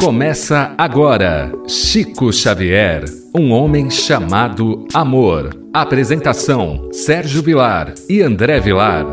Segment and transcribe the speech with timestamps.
[0.00, 5.50] Começa agora Chico Xavier, um homem chamado amor.
[5.74, 9.04] Apresentação: Sérgio Vilar e André Vilar.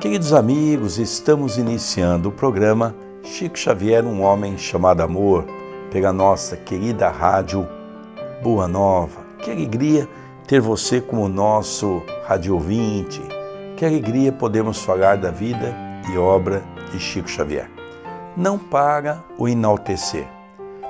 [0.00, 5.44] Queridos amigos, estamos iniciando o programa Chico Xavier, um homem chamado amor,
[5.90, 7.68] pela nossa querida rádio
[8.42, 9.20] Boa Nova.
[9.38, 10.08] Que alegria
[10.48, 13.20] ter você como nosso rádio ouvinte
[13.82, 15.74] que alegria podemos falar da vida
[16.08, 17.68] e obra de Chico Xavier.
[18.36, 20.24] Não para o enaltecer,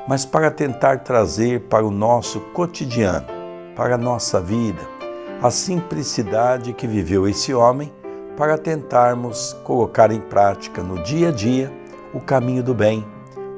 [0.06, 3.26] mas para tentar trazer para o nosso cotidiano,
[3.74, 4.82] para a nossa vida,
[5.40, 7.90] a simplicidade que viveu esse homem,
[8.36, 11.72] para tentarmos colocar em prática no dia a dia
[12.12, 13.06] o caminho do bem,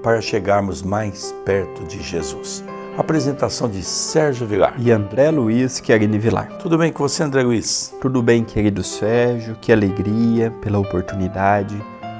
[0.00, 2.62] para chegarmos mais perto de Jesus.
[2.96, 4.74] Apresentação de Sérgio Vilar.
[4.78, 6.46] E André Luiz Querini Vilar.
[6.58, 7.92] Tudo bem com você, André Luiz?
[8.00, 9.56] Tudo bem, querido Sérgio.
[9.60, 11.76] Que alegria pela oportunidade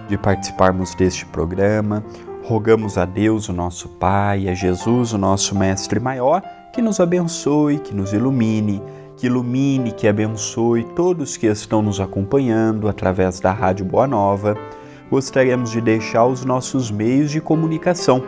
[0.09, 2.05] de participarmos deste programa.
[2.42, 7.78] Rogamos a Deus, o nosso Pai, a Jesus, o nosso Mestre maior, que nos abençoe,
[7.78, 8.83] que nos ilumine,
[9.17, 14.56] que ilumine, que abençoe todos que estão nos acompanhando através da Rádio Boa Nova.
[15.08, 18.25] Gostaríamos de deixar os nossos meios de comunicação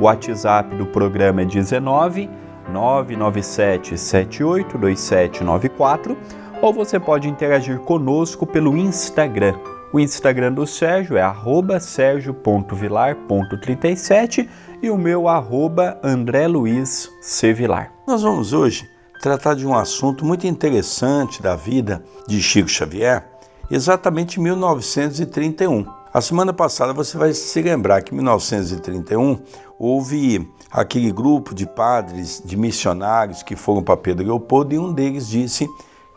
[0.00, 2.30] o WhatsApp do programa é 19
[2.72, 6.16] 997 782794
[6.62, 9.54] ou você pode interagir conosco pelo Instagram.
[9.92, 11.34] O Instagram do Sérgio é
[11.80, 14.48] sergio.vilar.37
[14.82, 17.52] e o meu arroba André Luiz C.
[17.52, 17.92] Vilar.
[18.06, 18.88] Nós vamos hoje
[19.20, 23.22] tratar de um assunto muito interessante da vida de Chico Xavier,
[23.70, 25.99] exatamente em 1931.
[26.12, 29.38] A semana passada você vai se lembrar que em 1931
[29.78, 35.28] houve aquele grupo de padres, de missionários que foram para Pedro Leopoldo e um deles
[35.28, 35.68] disse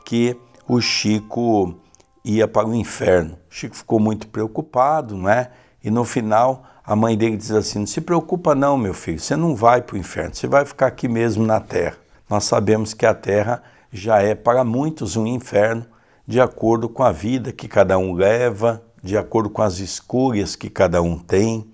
[0.04, 0.36] que
[0.68, 1.76] o Chico
[2.26, 3.38] ia para o inferno.
[3.52, 5.52] O Chico ficou muito preocupado, não é?
[5.84, 9.36] E no final a mãe dele diz assim: Não se preocupa, não, meu filho, você
[9.36, 11.98] não vai para o inferno, você vai ficar aqui mesmo na terra.
[12.28, 13.62] Nós sabemos que a terra
[13.92, 15.86] já é para muitos um inferno,
[16.28, 20.70] de acordo com a vida que cada um leva, de acordo com as escolhas que
[20.70, 21.68] cada um tem.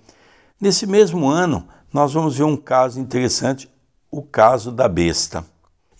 [0.60, 3.70] Nesse mesmo ano, nós vamos ver um caso interessante,
[4.10, 5.44] o caso da besta.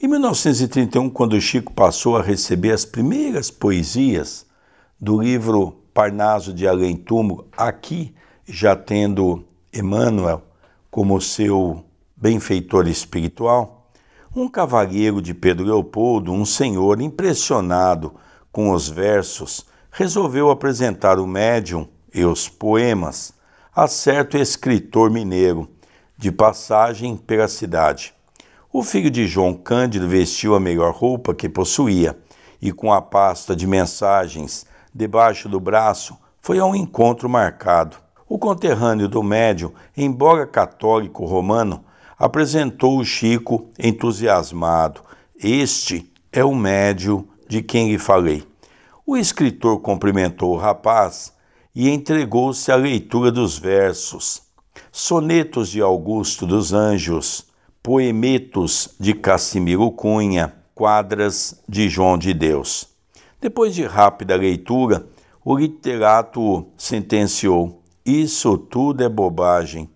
[0.02, 4.44] Em 1931, quando Chico passou a receber as primeiras poesias
[5.00, 8.14] do livro Parnaso de Além Túmulo, aqui
[8.44, 10.42] já tendo Emmanuel
[10.90, 11.84] como seu
[12.16, 13.88] benfeitor espiritual,
[14.34, 18.14] um cavalheiro de Pedro Leopoldo, um senhor impressionado
[18.50, 23.32] com os versos resolveu apresentar o médium e os poemas
[23.74, 25.68] a certo escritor mineiro,
[26.16, 28.12] de passagem pela cidade.
[28.72, 32.18] O filho de João Cândido vestiu a melhor roupa que possuía
[32.60, 37.96] e, com a pasta de mensagens debaixo do braço, foi ao encontro marcado.
[38.28, 41.84] O conterrâneo do médium, embora católico romano,
[42.18, 45.00] apresentou o Chico entusiasmado.
[45.42, 48.49] Este é o médium de quem lhe falei.
[49.12, 51.32] O escritor cumprimentou o rapaz
[51.74, 54.40] e entregou-se à leitura dos versos,
[54.92, 57.44] sonetos de Augusto dos Anjos,
[57.82, 62.86] poemetos de Cassimiro Cunha, quadras de João de Deus.
[63.40, 65.04] Depois de rápida leitura,
[65.44, 69.90] o literato sentenciou: Isso tudo é bobagem.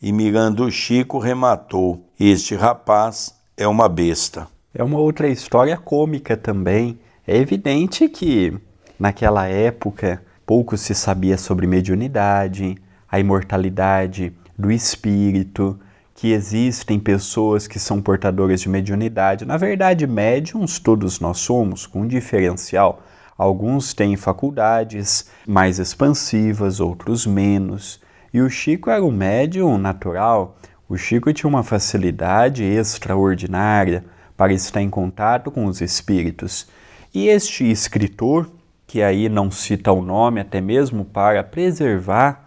[0.00, 4.46] E mirando Chico, rematou: Este rapaz é uma besta.
[4.72, 8.52] É uma outra história cômica também é evidente que
[8.98, 12.76] naquela época pouco se sabia sobre mediunidade,
[13.10, 15.78] a imortalidade do espírito,
[16.14, 19.44] que existem pessoas que são portadoras de mediunidade.
[19.44, 23.02] Na verdade, médiums todos nós somos, com um diferencial.
[23.36, 28.00] Alguns têm faculdades mais expansivas, outros menos.
[28.32, 30.56] E o Chico era um médium natural.
[30.88, 34.04] O Chico tinha uma facilidade extraordinária
[34.36, 36.68] para estar em contato com os espíritos.
[37.14, 38.50] E este escritor,
[38.88, 42.44] que aí não cita o nome, até mesmo para preservar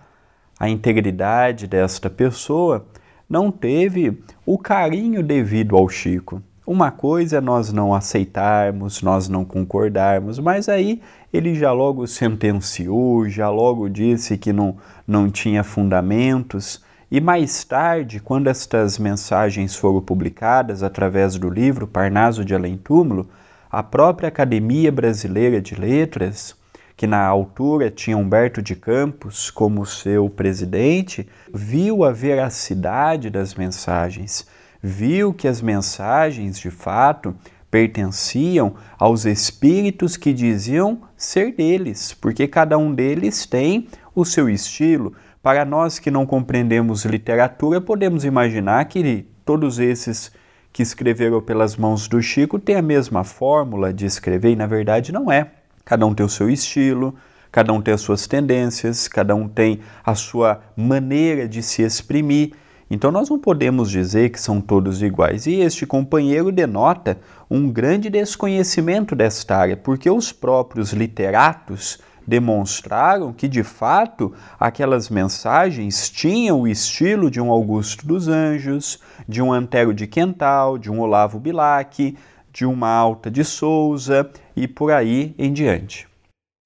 [0.59, 2.85] a integridade desta pessoa,
[3.29, 6.41] não teve o carinho devido ao Chico.
[6.65, 11.01] Uma coisa é nós não aceitarmos, nós não concordarmos, mas aí
[11.31, 14.75] ele já logo sentenciou, já logo disse que não,
[15.07, 16.83] não tinha fundamentos.
[17.09, 23.29] E mais tarde, quando estas mensagens foram publicadas através do livro Parnaso de Além Túmulo,
[23.77, 26.55] a própria Academia Brasileira de Letras,
[26.95, 34.47] que na altura tinha Humberto de Campos como seu presidente, viu a veracidade das mensagens,
[34.81, 37.35] viu que as mensagens, de fato,
[37.69, 45.13] pertenciam aos espíritos que diziam ser deles, porque cada um deles tem o seu estilo.
[45.43, 50.31] Para nós que não compreendemos literatura, podemos imaginar que todos esses
[50.77, 55.11] que escreveram pelas mãos do Chico têm a mesma fórmula de escrever, e na verdade
[55.11, 55.49] não é.
[55.83, 57.15] Cada um tem o seu estilo,
[57.51, 62.51] cada um tem as suas tendências, cada um tem a sua maneira de se exprimir.
[62.91, 65.47] Então nós não podemos dizer que são todos iguais.
[65.47, 67.17] E este companheiro denota
[67.49, 71.97] um grande desconhecimento desta área, porque os próprios literatos
[72.27, 79.41] demonstraram que, de fato, aquelas mensagens tinham o estilo de um Augusto dos Anjos, de
[79.41, 82.17] um Antero de Quental, de um Olavo Bilac,
[82.51, 86.05] de uma Alta de Souza e por aí em diante.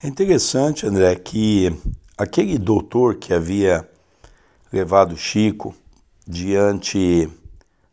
[0.04, 1.72] É interessante, André, que
[2.18, 3.88] aquele doutor que havia
[4.74, 5.76] levado Chico
[6.26, 7.30] diante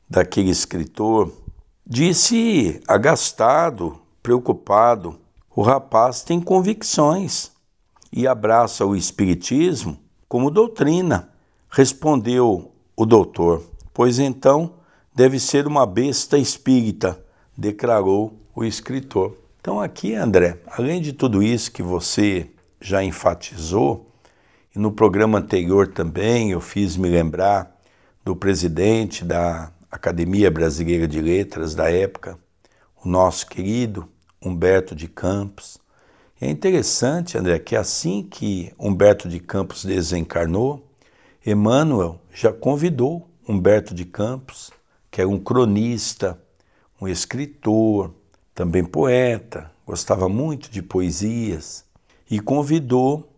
[0.09, 1.31] daquele escritor
[1.87, 5.19] disse agastado, preocupado:
[5.55, 7.58] o rapaz tem convicções
[8.13, 11.31] e abraça o Espiritismo como doutrina.
[11.71, 13.63] Respondeu o doutor:
[13.93, 14.75] Pois então
[15.15, 17.23] deve ser uma besta espírita,
[17.57, 19.37] declarou o escritor.
[19.61, 22.51] Então, aqui, André, além de tudo isso que você
[22.81, 24.09] já enfatizou,
[24.75, 27.77] e no programa anterior também eu fiz me lembrar
[28.25, 32.39] do presidente da Academia Brasileira de Letras da época,
[33.03, 34.09] o nosso querido
[34.41, 35.78] Humberto de Campos,
[36.41, 40.87] é interessante, André, que assim que Humberto de Campos desencarnou,
[41.45, 44.71] Emmanuel já convidou Humberto de Campos,
[45.11, 46.41] que era um cronista,
[47.01, 48.15] um escritor,
[48.55, 51.85] também poeta, gostava muito de poesias,
[52.31, 53.33] e convidou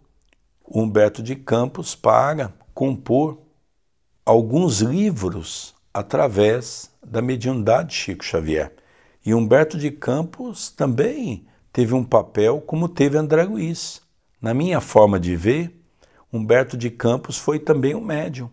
[0.69, 3.39] Humberto de Campos para compor
[4.25, 8.73] alguns livros através da mediunidade de Chico Xavier.
[9.25, 14.03] E Humberto de Campos também teve um papel como teve André Luiz.
[14.41, 15.79] Na minha forma de ver,
[16.33, 18.51] Humberto de Campos foi também um médium,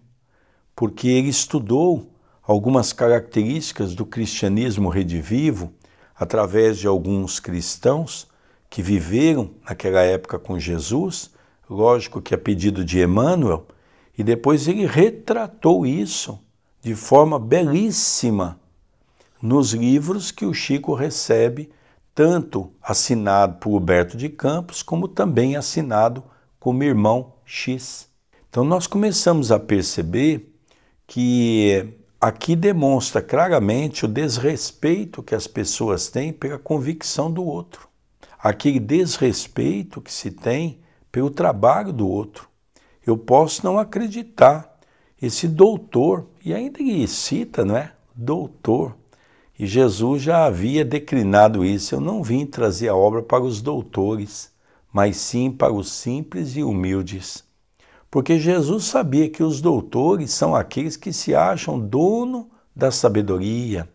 [0.76, 2.12] porque ele estudou
[2.42, 5.74] algumas características do cristianismo redivivo
[6.16, 8.28] através de alguns cristãos
[8.70, 11.32] que viveram naquela época com Jesus,
[11.70, 13.68] lógico que a pedido de Emmanuel,
[14.18, 16.40] e depois ele retratou isso
[16.82, 18.60] de forma belíssima
[19.42, 21.70] nos livros que o Chico recebe
[22.18, 26.24] tanto assinado por Huberto de Campos, como também assinado
[26.60, 28.10] como irmão X.
[28.50, 30.52] Então nós começamos a perceber
[31.06, 37.88] que aqui demonstra claramente o desrespeito que as pessoas têm pela convicção do outro.
[38.40, 40.80] Aquele desrespeito que se tem
[41.12, 42.50] pelo trabalho do outro.
[43.06, 44.76] Eu posso não acreditar.
[45.22, 47.92] Esse doutor, e ainda ele cita, não é?
[48.16, 48.96] Doutor.
[49.60, 51.96] E Jesus já havia declinado isso.
[51.96, 54.52] Eu não vim trazer a obra para os doutores,
[54.94, 57.44] mas sim para os simples e humildes.
[58.10, 63.90] Porque Jesus sabia que os doutores são aqueles que se acham dono da sabedoria,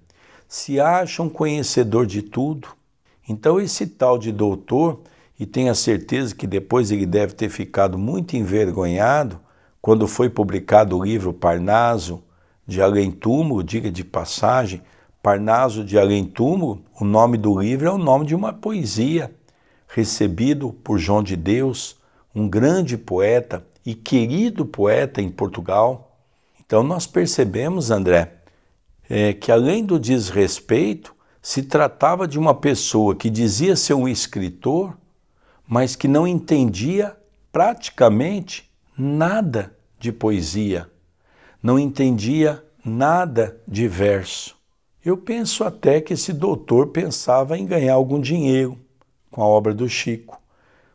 [0.48, 2.68] se acham conhecedor de tudo.
[3.28, 5.00] Então, esse tal de doutor,
[5.38, 9.40] e tenha certeza que depois ele deve ter ficado muito envergonhado
[9.80, 12.22] quando foi publicado o livro Parnaso
[12.66, 14.82] de Além Túmulo, diga de passagem,
[15.22, 19.32] Parnaso de Além Túmulo, o nome do livro é o nome de uma poesia,
[19.86, 21.96] recebido por João de Deus,
[22.34, 26.18] um grande poeta e querido poeta em Portugal.
[26.58, 28.38] Então nós percebemos, André,
[29.08, 34.98] é, que além do desrespeito, se tratava de uma pessoa que dizia ser um escritor,
[35.68, 37.16] mas que não entendia
[37.52, 40.90] praticamente nada de poesia,
[41.62, 44.60] não entendia nada de verso.
[45.04, 48.78] Eu penso até que esse doutor pensava em ganhar algum dinheiro
[49.32, 50.40] com a obra do Chico.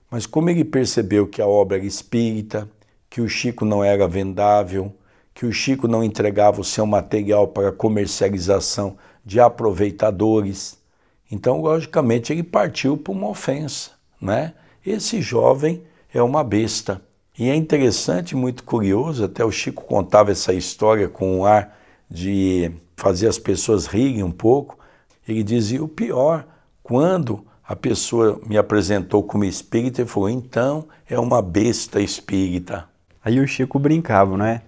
[0.10, 2.70] Mas como ele percebeu que a obra era espírita,
[3.10, 4.94] que o Chico não era vendável,
[5.34, 10.78] que o Chico não entregava o seu material para comercialização de aproveitadores,
[11.30, 14.54] então logicamente ele partiu para uma ofensa, né?
[14.86, 15.84] Esse jovem
[16.14, 17.02] é uma besta.
[17.38, 21.78] E é interessante, muito curioso, até o Chico contava essa história com um ar
[22.10, 24.78] de fazer as pessoas rirem um pouco.
[25.28, 26.46] Ele dizia o pior,
[26.84, 32.90] quando a pessoa me apresentou como espírita, ele falou: então é uma besta espírita.
[33.24, 34.62] Aí o Chico brincava, né?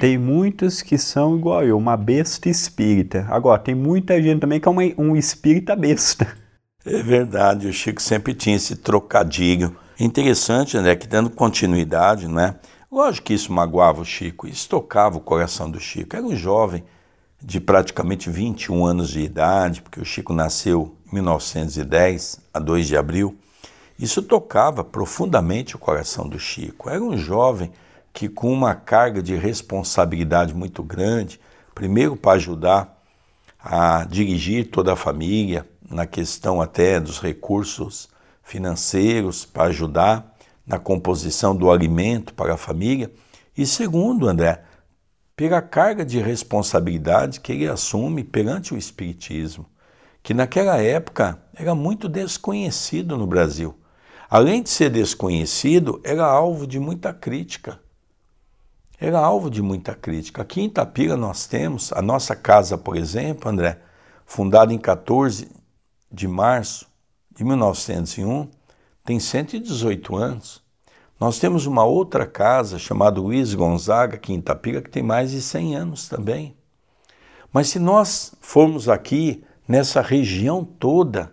[0.00, 3.26] Tem muitos que são igual eu, uma besta espírita.
[3.30, 6.26] Agora, tem muita gente também que é uma, um espírita besta.
[6.84, 9.76] É verdade, o Chico sempre tinha esse trocadilho.
[9.98, 12.56] Interessante, André, que dando continuidade, né?
[12.90, 16.16] Lógico que isso magoava o Chico, isso tocava o coração do Chico.
[16.16, 16.84] Era um jovem
[17.40, 22.96] de praticamente 21 anos de idade, porque o Chico nasceu em 1910, a 2 de
[22.96, 23.38] abril,
[23.98, 26.88] isso tocava profundamente o coração do Chico.
[26.88, 27.72] Era um jovem
[28.12, 31.40] que, com uma carga de responsabilidade muito grande,
[31.74, 32.96] primeiro para ajudar
[33.58, 38.08] a dirigir toda a família, na questão até dos recursos
[38.42, 43.10] financeiros, para ajudar na composição do alimento para a família,
[43.56, 44.62] e segundo, André,
[45.38, 49.66] pela carga de responsabilidade que ele assume perante o Espiritismo,
[50.20, 53.78] que naquela época era muito desconhecido no Brasil.
[54.28, 57.78] Além de ser desconhecido, era alvo de muita crítica.
[58.98, 60.42] Era alvo de muita crítica.
[60.42, 63.78] Aqui em Itapira nós temos a nossa casa, por exemplo, André,
[64.26, 65.48] fundada em 14
[66.10, 66.88] de março
[67.30, 68.50] de 1901,
[69.04, 70.67] tem 118 anos.
[71.20, 75.42] Nós temos uma outra casa chamada Luiz Gonzaga, aqui em Itapira, que tem mais de
[75.42, 76.54] 100 anos também.
[77.52, 81.32] Mas se nós formos aqui nessa região toda,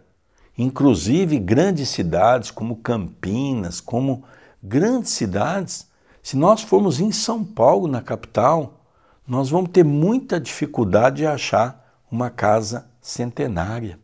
[0.57, 4.23] inclusive grandes cidades como Campinas, como
[4.61, 5.87] grandes cidades,
[6.23, 8.81] se nós formos em São Paulo, na capital,
[9.27, 13.99] nós vamos ter muita dificuldade de achar uma casa centenária.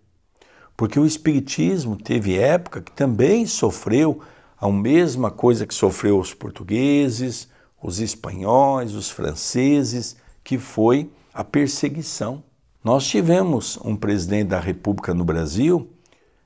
[0.77, 4.21] Porque o Espiritismo teve época que também sofreu
[4.61, 7.49] a mesma coisa que sofreu os portugueses,
[7.81, 12.43] os espanhóis, os franceses, que foi a perseguição.
[12.83, 15.89] Nós tivemos um presidente da República no Brasil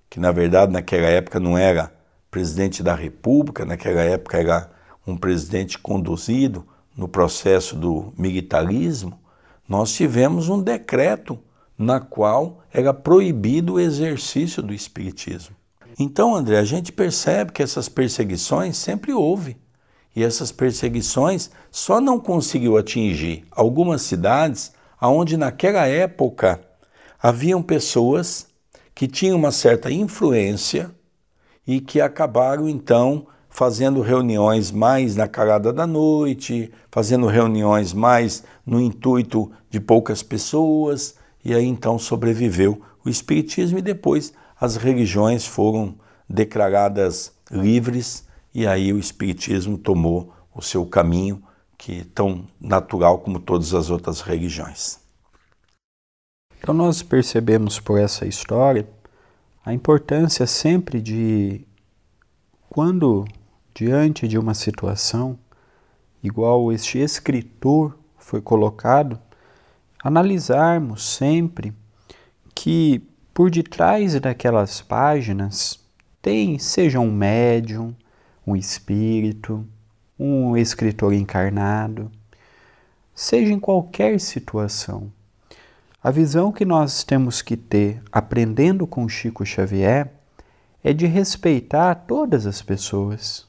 [0.09, 1.93] que na verdade naquela época não era
[2.29, 4.71] presidente da República, naquela época era
[5.05, 9.19] um presidente conduzido no processo do militarismo,
[9.67, 11.37] nós tivemos um decreto
[11.77, 15.54] na qual era proibido o exercício do espiritismo.
[15.97, 19.57] Então, André, a gente percebe que essas perseguições sempre houve.
[20.15, 24.71] E essas perseguições só não conseguiu atingir algumas cidades
[25.01, 26.59] onde naquela época
[27.21, 28.47] haviam pessoas
[28.93, 30.89] que tinham uma certa influência
[31.67, 38.81] e que acabaram então fazendo reuniões mais na calada da noite, fazendo reuniões mais no
[38.81, 45.95] intuito de poucas pessoas, e aí então sobreviveu o Espiritismo e depois as religiões foram
[46.29, 51.43] declaradas livres e aí o Espiritismo tomou o seu caminho,
[51.77, 54.99] que é tão natural como todas as outras religiões.
[56.57, 58.87] Então, nós percebemos por essa história
[59.63, 61.67] a importância sempre de,
[62.69, 63.25] quando
[63.73, 65.37] diante de uma situação
[66.23, 69.19] igual este escritor foi colocado,
[70.03, 71.73] analisarmos sempre
[72.55, 75.77] que por detrás daquelas páginas
[76.21, 77.93] tem, seja um médium,
[78.47, 79.67] um espírito,
[80.17, 82.09] um escritor encarnado,
[83.13, 85.11] seja em qualquer situação,
[86.01, 90.13] a visão que nós temos que ter aprendendo com Chico Xavier
[90.81, 93.45] é de respeitar todas as pessoas,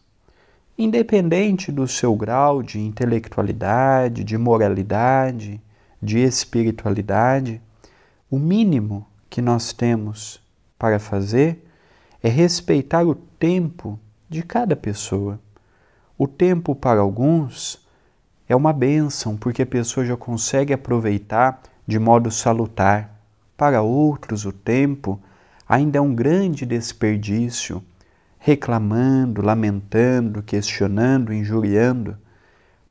[0.77, 5.63] independente do seu grau de intelectualidade, de moralidade,
[6.03, 7.63] de espiritualidade.
[8.29, 10.41] O mínimo que nós temos
[10.79, 11.65] para fazer
[12.23, 15.39] é respeitar o tempo de cada pessoa.
[16.19, 17.85] O tempo para alguns
[18.49, 23.21] é uma bênção, porque a pessoa já consegue aproveitar de modo salutar.
[23.57, 25.21] Para outros, o tempo
[25.69, 27.83] ainda é um grande desperdício,
[28.39, 32.17] reclamando, lamentando, questionando, injuriando.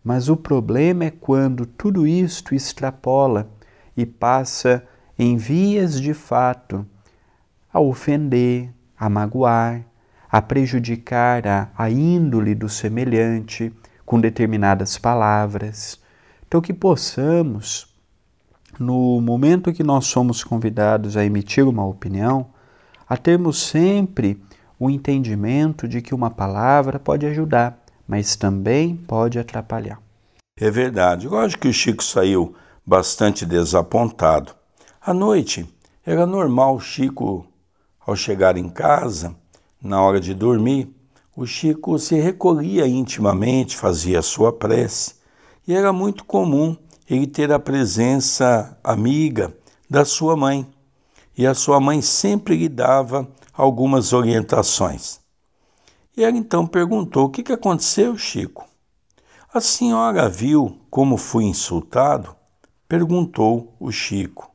[0.04, 3.50] Mas o problema é quando tudo isto extrapola
[3.96, 4.86] e passa
[5.18, 6.86] em vias de fato
[7.72, 9.84] a ofender, a magoar,
[10.32, 13.72] a prejudicar a, a índole do semelhante
[14.06, 16.00] com determinadas palavras.
[16.48, 17.94] Então, que possamos
[18.80, 22.48] no momento que nós somos convidados a emitir uma opinião,
[23.08, 24.42] a termos sempre
[24.80, 30.00] o entendimento de que uma palavra pode ajudar, mas também pode atrapalhar.
[30.60, 31.28] É verdade.
[31.28, 32.56] Lógico que o Chico saiu
[32.86, 34.54] bastante desapontado.
[35.08, 35.72] À noite,
[36.04, 37.46] era normal Chico,
[38.08, 39.36] ao chegar em casa,
[39.80, 40.92] na hora de dormir,
[41.36, 45.14] o Chico se recolhia intimamente, fazia sua prece,
[45.68, 46.76] e era muito comum
[47.08, 49.56] ele ter a presença amiga
[49.88, 50.68] da sua mãe.
[51.38, 55.20] E a sua mãe sempre lhe dava algumas orientações.
[56.18, 58.68] E ela então perguntou: O que, que aconteceu, Chico?
[59.54, 62.36] A senhora viu como fui insultado?
[62.88, 64.55] perguntou o Chico.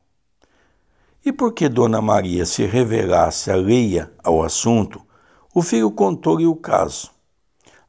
[1.23, 4.99] E por que Dona Maria se revelasse alheia ao assunto,
[5.53, 7.11] o filho contou-lhe o caso.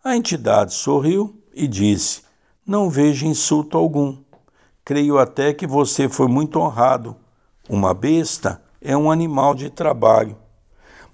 [0.04, 2.22] A entidade sorriu e disse:
[2.66, 4.18] Não vejo insulto algum.
[4.84, 7.16] Creio até que você foi muito honrado.
[7.68, 10.36] Uma besta é um animal de trabalho.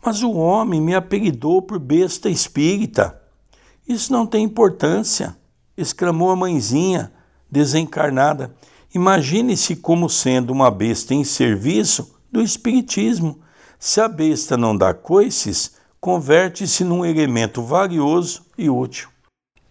[0.04, 3.20] Mas o homem me apelidou por besta espírita.
[3.86, 5.36] Isso não tem importância,
[5.76, 7.12] exclamou a mãezinha,
[7.50, 8.54] desencarnada.
[8.94, 13.38] Imagine-se como sendo uma besta em serviço do Espiritismo.
[13.78, 19.10] Se a besta não dá coices, converte-se num elemento valioso e útil.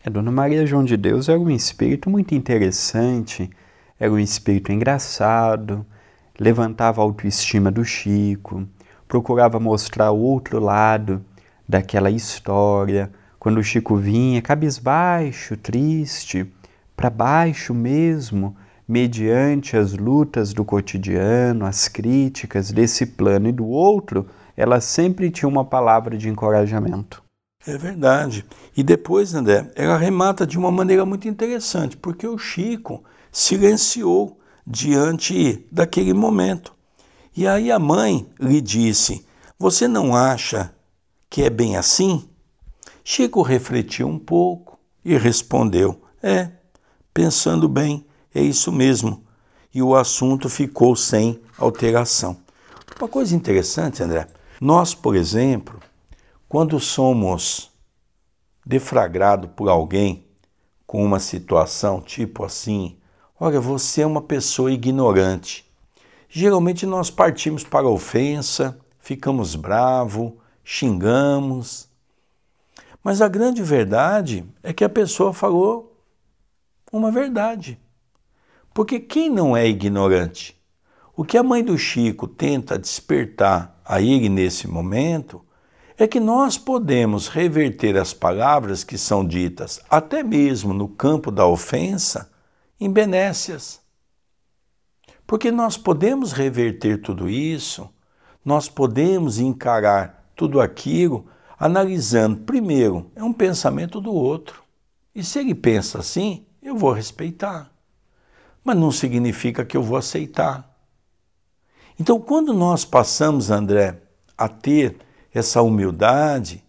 [0.06, 3.50] A Dona Maria João de Deus era um espírito muito interessante,
[4.00, 5.84] era um espírito engraçado,
[6.40, 8.68] levantava a autoestima do Chico,
[9.08, 11.26] procurava mostrar o outro lado
[11.68, 13.12] daquela história.
[13.40, 16.46] Quando o Chico vinha cabisbaixo, triste,
[16.96, 18.56] para baixo mesmo,
[18.88, 25.50] mediante as lutas do cotidiano, as críticas desse plano e do outro, ela sempre tinha
[25.50, 27.22] uma palavra de encorajamento.
[27.66, 28.46] É verdade.
[28.76, 35.68] E depois, André, ela remata de uma maneira muito interessante, porque o Chico silenciou diante
[35.70, 36.74] daquele momento.
[37.36, 39.28] E aí a mãe lhe disse:
[39.60, 40.74] Você não acha
[41.30, 42.28] que é bem assim?
[43.04, 46.50] Chico refletiu um pouco e respondeu: É,
[47.14, 49.24] pensando bem, é isso mesmo.
[49.74, 52.38] E o assunto ficou sem alteração.
[53.00, 54.28] Uma coisa interessante, André,
[54.60, 55.80] nós, por exemplo,
[56.50, 57.70] quando somos
[58.66, 60.26] deflagrados por alguém
[60.86, 62.98] com uma situação tipo assim,
[63.40, 65.66] olha, você é uma pessoa ignorante.
[66.30, 71.88] Geralmente nós partimos para a ofensa, ficamos bravos, xingamos.
[73.04, 75.98] Mas a grande verdade é que a pessoa falou
[76.92, 77.80] uma verdade.
[78.78, 80.56] Porque quem não é ignorante?
[81.16, 85.44] O que a mãe do Chico tenta despertar a ele nesse momento
[85.98, 91.48] é que nós podemos reverter as palavras que são ditas, até mesmo no campo da
[91.48, 92.32] ofensa,
[92.80, 93.82] em benécias.
[95.26, 97.90] Porque nós podemos reverter tudo isso,
[98.46, 101.26] nós podemos encarar tudo aquilo
[101.58, 104.62] analisando, primeiro, é um pensamento do outro.
[105.16, 107.76] E se ele pensa assim, eu vou respeitar.
[108.68, 110.70] Mas não significa que eu vou aceitar.
[111.98, 114.02] Então, quando nós passamos, André,
[114.38, 114.98] a ter
[115.34, 116.62] essa humildade,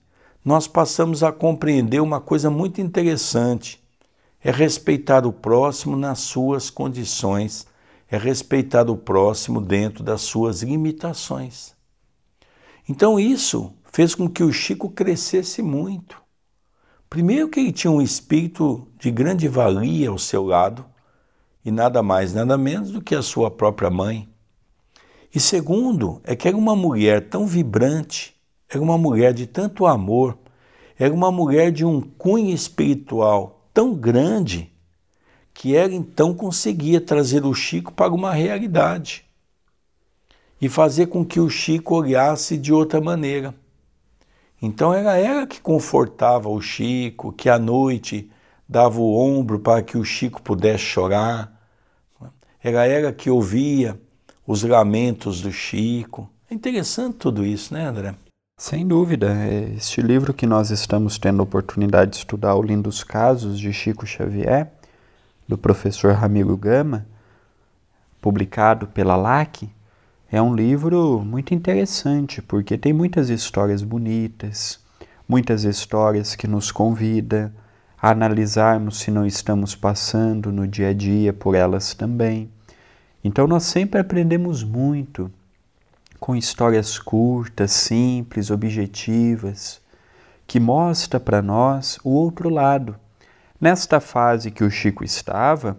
[0.45, 3.83] nós passamos a compreender uma coisa muito interessante:
[4.41, 7.67] é respeitar o próximo nas suas condições,
[8.09, 11.75] é respeitar o próximo dentro das suas limitações.
[12.89, 16.23] Então, isso fez com que o Chico crescesse muito.
[17.11, 20.87] Primeiro, que ele tinha um espírito de grande valia ao seu lado,
[21.69, 24.29] e nada mais, nada menos do que a sua própria mãe.
[25.35, 28.35] E segundo, é que era uma mulher tão vibrante,
[28.69, 30.37] era uma mulher de tanto amor,
[30.99, 34.73] era uma mulher de um cunho espiritual tão grande
[35.53, 39.25] que ela então conseguia trazer o Chico para uma realidade
[40.61, 43.55] e fazer com que o Chico olhasse de outra maneira.
[44.61, 48.31] Então era ela que confortava o Chico, que à noite
[48.69, 51.58] dava o ombro para que o Chico pudesse chorar.
[52.63, 53.99] Era ela que ouvia
[54.47, 56.29] os lamentos do Chico.
[56.51, 58.15] É interessante tudo isso, né, André?
[58.59, 59.33] Sem dúvida.
[59.33, 63.73] É, este livro que nós estamos tendo a oportunidade de estudar, O Lindos Casos de
[63.73, 64.73] Chico Xavier,
[65.47, 67.07] do professor Ramiro Gama,
[68.21, 69.71] publicado pela LAC,
[70.31, 74.81] é um livro muito interessante, porque tem muitas histórias bonitas,
[75.29, 77.55] muitas histórias que nos convida
[78.01, 82.51] analisarmos se não estamos passando no dia a dia por elas também.
[83.23, 85.31] Então nós sempre aprendemos muito
[86.21, 89.81] com histórias curtas, simples, objetivas,
[90.47, 92.97] que mostra para nós o outro lado.
[93.61, 95.77] Nesta fase que o Chico estava,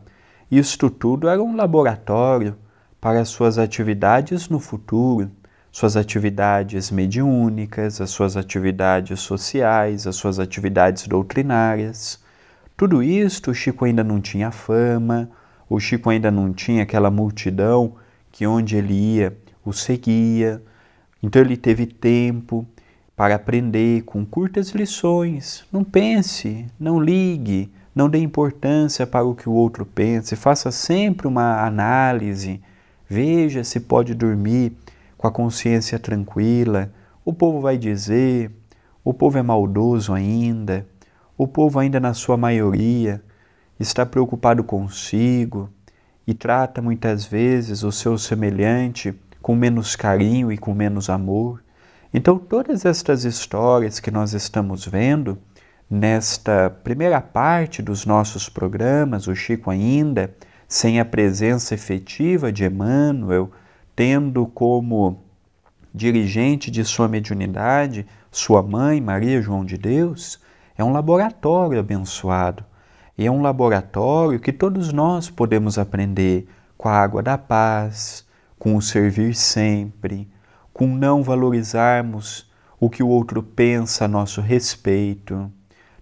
[0.51, 2.57] isto tudo era um laboratório
[2.99, 5.31] para suas atividades no futuro,
[5.71, 12.19] suas atividades mediúnicas, as suas atividades sociais, as suas atividades doutrinárias.
[12.75, 15.29] Tudo isto o Chico ainda não tinha fama,
[15.69, 17.95] o Chico ainda não tinha aquela multidão
[18.31, 20.61] que onde ele ia o seguia.
[21.21, 22.65] Então ele teve tempo
[23.15, 25.65] para aprender com curtas lições.
[25.71, 30.35] Não pense, não ligue, não dê importância para o que o outro pense.
[30.35, 32.61] Faça sempre uma análise.
[33.09, 34.71] Veja se pode dormir
[35.19, 36.93] com a consciência tranquila.
[37.25, 38.49] O povo vai dizer,
[39.03, 40.87] o povo é maldoso ainda,
[41.37, 43.21] o povo, ainda na sua maioria,
[43.77, 45.69] está preocupado consigo
[46.25, 51.61] e trata muitas vezes o seu semelhante com menos carinho e com menos amor.
[52.13, 55.37] Então, todas estas histórias que nós estamos vendo
[55.89, 60.33] nesta primeira parte dos nossos programas, o Chico ainda
[60.65, 63.51] sem a presença efetiva de Emmanuel,
[63.99, 65.25] tendo como
[65.93, 70.39] dirigente de sua mediunidade sua mãe, Maria João de Deus,
[70.77, 72.63] é um laboratório abençoado.
[73.17, 78.25] E é um laboratório que todos nós podemos aprender com a água da paz,
[78.57, 80.29] com o servir sempre,
[80.71, 85.51] com não valorizarmos o que o outro pensa a nosso respeito,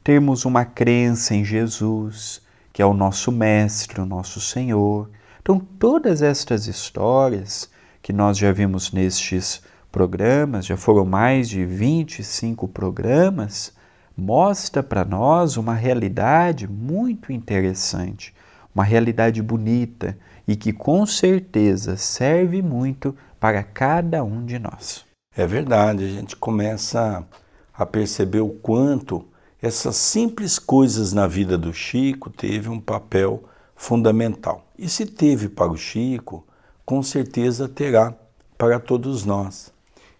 [0.03, 5.09] termos uma crença em Jesus, que é o nosso Mestre, o nosso Senhor.
[5.41, 7.75] Então, todas estas histórias
[8.07, 13.73] que nós já vimos nestes programas, já foram mais de 25 programas,
[14.15, 18.33] mostra para nós uma realidade muito interessante,
[18.73, 20.17] uma realidade bonita
[20.47, 25.03] e que com certeza serve muito para cada um de nós.
[25.35, 27.27] É verdade, a gente começa
[27.73, 29.27] a perceber o quanto
[29.61, 33.43] essas simples coisas na vida do Chico teve um papel
[33.75, 34.65] fundamental.
[34.79, 36.46] E se teve para o Chico,
[36.87, 38.15] com certeza terá
[38.57, 39.73] para todos nós.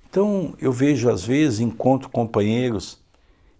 [0.10, 3.00] Então eu vejo às vezes, encontro companheiros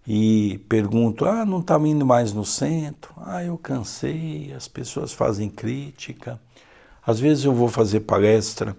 [0.06, 3.14] e pergunto: ah, não está indo mais no centro?
[3.16, 6.38] Ah, eu cansei, as pessoas fazem crítica.
[7.04, 8.76] Às vezes eu vou fazer palestra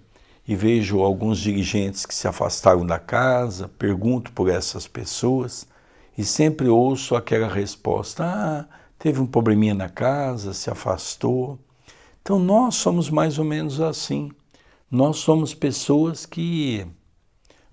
[0.48, 5.68] e vejo alguns dirigentes que se afastaram da casa, pergunto por essas pessoas
[6.16, 8.66] e sempre ouço aquela resposta: ah,
[9.00, 11.58] teve um probleminha na casa, se afastou.
[12.30, 14.30] Então nós somos mais ou menos assim.
[14.92, 16.86] Nós somos pessoas que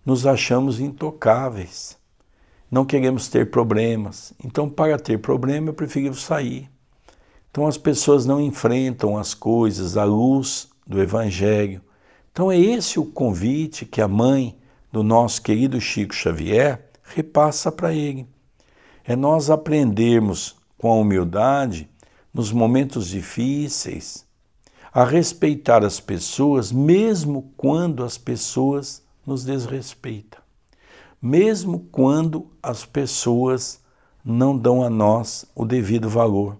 [0.02, 1.98] nos achamos intocáveis.
[2.70, 4.32] Não queremos ter problemas.
[4.42, 6.70] Então, para ter problema, eu prefiro sair.
[7.50, 11.82] Então, as pessoas não enfrentam as coisas à luz do Evangelho.
[12.32, 14.56] Então, é esse o convite que a mãe
[14.90, 18.26] do nosso querido Chico Xavier repassa para ele.
[19.04, 21.90] É nós aprendermos com a humildade,
[22.32, 24.25] nos momentos difíceis,
[24.96, 30.38] a respeitar as pessoas, mesmo quando as pessoas nos desrespeita,
[31.20, 33.78] mesmo quando as pessoas
[34.24, 36.58] não dão a nós o devido valor,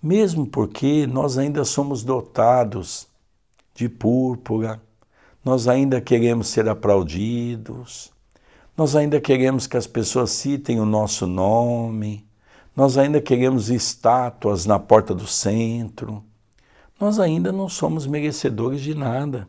[0.00, 3.08] mesmo porque nós ainda somos dotados
[3.74, 4.80] de púrpura,
[5.44, 8.12] nós ainda queremos ser aplaudidos,
[8.76, 12.24] nós ainda queremos que as pessoas citem o nosso nome,
[12.76, 16.22] nós ainda queremos estátuas na porta do centro,
[17.00, 19.48] nós ainda não somos merecedores de nada.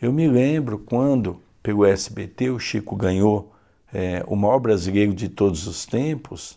[0.00, 3.52] Eu me lembro quando, pelo SBT, o Chico ganhou
[3.92, 6.56] é, o maior brasileiro de todos os tempos.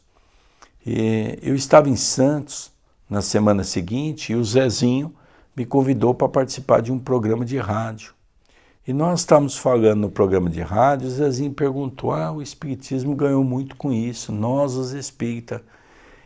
[0.86, 2.72] E eu estava em Santos
[3.10, 5.14] na semana seguinte e o Zezinho
[5.56, 8.14] me convidou para participar de um programa de rádio.
[8.88, 13.44] E nós estávamos falando no programa de rádio, o Zezinho perguntou: Ah, o Espiritismo ganhou
[13.44, 15.62] muito com isso, nós, os espíritas.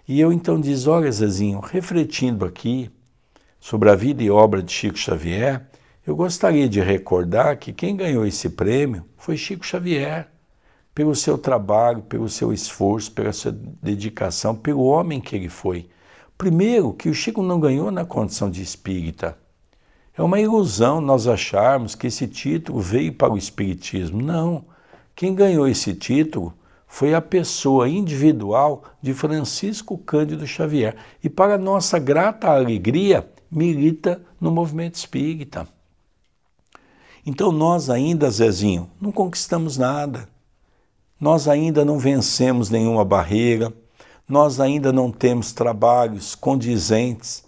[0.07, 2.91] E eu então disse: Olha, Zezinho, refletindo aqui
[3.59, 5.67] sobre a vida e obra de Chico Xavier,
[6.05, 10.29] eu gostaria de recordar que quem ganhou esse prêmio foi Chico Xavier,
[10.95, 15.89] pelo seu trabalho, pelo seu esforço, pela sua dedicação, pelo homem que ele foi.
[16.37, 19.37] Primeiro, que o Chico não ganhou na condição de espírita.
[20.17, 24.21] É uma ilusão nós acharmos que esse título veio para o espiritismo.
[24.21, 24.65] Não.
[25.15, 26.53] Quem ganhou esse título
[26.87, 30.95] foi a pessoa individual de Francisco Cândido Xavier.
[31.23, 35.67] E, para nossa grata alegria, milita no movimento espírita.
[37.25, 40.29] Então nós ainda, Zezinho, não conquistamos nada.
[41.19, 43.73] Nós ainda não vencemos nenhuma barreira,
[44.29, 47.43] nós ainda não temos trabalhos condizentes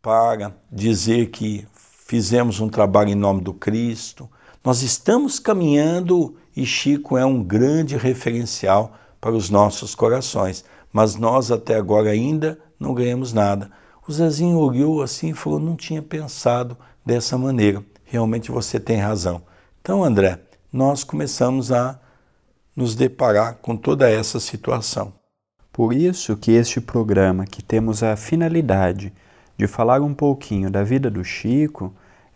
[0.00, 1.66] para dizer que
[2.06, 4.30] fizemos um trabalho em nome do Cristo.
[4.64, 11.50] Nós estamos caminhando e Chico é um grande referencial para os nossos corações, mas nós
[11.50, 13.70] até agora ainda não ganhamos nada.
[14.08, 19.42] O Zezinho olhou assim e falou: não tinha pensado dessa maneira realmente você tem razão.
[19.80, 20.40] Então, André,
[20.72, 21.98] nós começamos a
[22.74, 25.12] nos deparar com toda essa situação.
[25.72, 29.12] Por isso que este programa, que temos a finalidade
[29.56, 31.94] de falar um pouquinho da vida do Chico,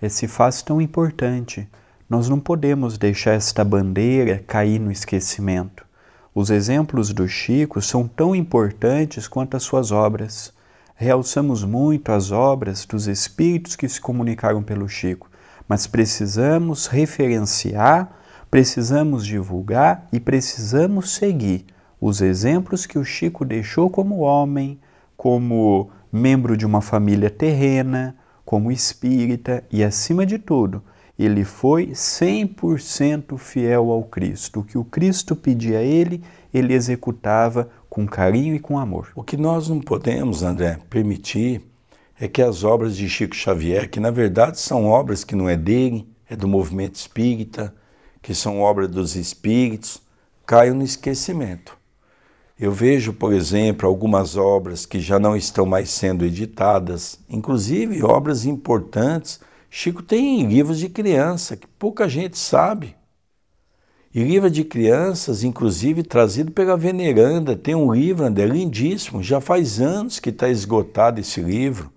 [0.09, 1.69] se faz tão importante.
[2.09, 5.87] Nós não podemos deixar esta bandeira cair no esquecimento.
[6.35, 10.53] Os exemplos do Chico são tão importantes quanto as suas obras.
[11.03, 15.29] Realçamos muito as obras dos espíritos que se comunicaram pelo Chico,
[15.67, 18.17] mas precisamos referenciar,
[18.49, 21.67] precisamos divulgar e precisamos seguir
[22.01, 24.79] os exemplos que o Chico deixou como homem,
[25.17, 30.85] como membro de uma família terrena, como espírita e, acima de tudo,
[31.19, 34.61] ele foi 100% fiel ao Cristo.
[34.61, 36.23] O que o Cristo pedia a ele,
[36.55, 39.13] ele executava com carinho e com amor.
[39.15, 41.61] O que nós não podemos, André, permitir
[42.19, 45.59] é que as obras de Chico Xavier, que na verdade são obras que não é
[45.59, 47.75] dele, é do movimento espírita,
[48.23, 50.01] que são obras dos espíritos,
[50.47, 51.77] caiam no esquecimento.
[52.59, 58.47] Eu vejo, por exemplo, algumas obras que já não estão mais sendo editadas, inclusive obras
[58.47, 59.39] importantes.
[59.69, 62.97] Chico tem livros de criança que pouca gente sabe.
[64.15, 69.81] E livro de crianças, inclusive trazido pela Veneranda, tem um livro, André, lindíssimo, já faz
[69.81, 71.91] anos que está esgotado esse livro.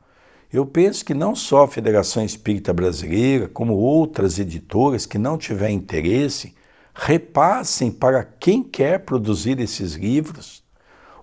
[0.51, 5.75] Eu penso que não só a Federação Espírita Brasileira, como outras editoras que não tiverem
[5.75, 6.55] interesse,
[6.93, 10.63] repassem para quem quer produzir esses livros.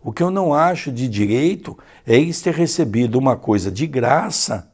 [0.02, 4.70] O que eu não acho de direito é eles ter recebido uma coisa de graça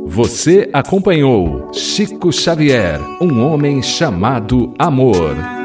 [0.05, 5.56] Você acompanhou Chico Xavier, um homem chamado Amor.